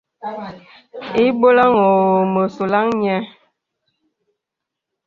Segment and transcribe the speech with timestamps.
[1.25, 3.17] Ìbɔlàŋ ɔ̄ɔ̄ mə sɔlaŋ nyɛ.